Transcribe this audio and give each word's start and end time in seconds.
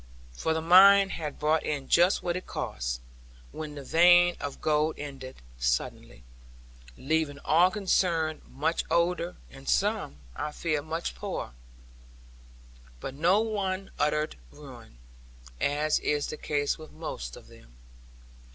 For 0.31 0.55
the 0.55 0.61
mine 0.63 1.11
had 1.11 1.37
brought 1.37 1.61
in 1.61 1.87
just 1.87 2.23
what 2.23 2.35
it 2.35 2.47
cost, 2.47 3.01
when 3.51 3.75
the 3.75 3.83
vein 3.83 4.35
of 4.39 4.59
gold 4.59 4.97
ended 4.97 5.35
suddenly; 5.59 6.23
leaving 6.97 7.37
all 7.45 7.69
concerned 7.69 8.41
much 8.49 8.83
older, 8.89 9.35
and 9.51 9.69
some, 9.69 10.17
I 10.35 10.53
fear, 10.53 10.81
much 10.81 11.13
poorer; 11.13 11.51
but 12.99 13.13
no 13.13 13.41
one 13.41 13.91
utterly 13.99 14.39
ruined, 14.49 14.97
as 15.59 15.99
is 15.99 16.25
the 16.25 16.35
case 16.37 16.79
with 16.79 16.91
most 16.91 17.37
of 17.37 17.45
them. 17.45 17.75